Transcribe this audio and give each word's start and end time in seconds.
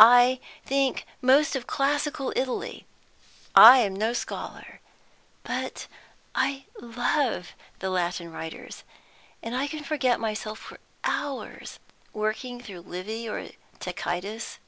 I 0.00 0.40
think 0.64 1.06
most 1.20 1.54
of 1.54 1.68
classical 1.68 2.32
Italy. 2.34 2.84
I 3.54 3.78
am 3.78 3.94
no 3.94 4.12
scholar, 4.12 4.80
but 5.44 5.86
I 6.34 6.64
love 6.80 7.52
the 7.78 7.88
Latin 7.88 8.32
writers, 8.32 8.82
and 9.40 9.54
can 9.70 9.84
forget 9.84 10.18
myself 10.18 10.58
for 10.58 10.78
hours, 11.04 11.78
working 12.12 12.60
through 12.60 12.80
Livy 12.80 13.28
or 13.28 13.50
Tacitus. 13.78 14.58